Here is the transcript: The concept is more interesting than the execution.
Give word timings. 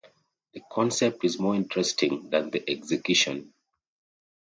The 0.55 0.61
concept 0.67 1.23
is 1.25 1.37
more 1.39 1.53
interesting 1.53 2.31
than 2.31 2.49
the 2.49 2.67
execution. 2.67 3.53